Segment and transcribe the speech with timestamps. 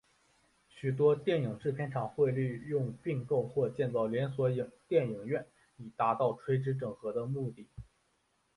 [0.67, 4.49] 许多电影制片厂会利用并购或建造连锁
[4.87, 5.45] 电影院
[5.77, 7.67] 以达到垂直整合的目的。